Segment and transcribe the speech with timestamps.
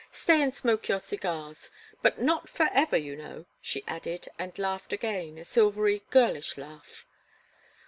[0.11, 1.69] Stay and smoke your cigars
[2.01, 7.05] but not forever, you know," she added, and laughed again, a silvery, girlish laugh.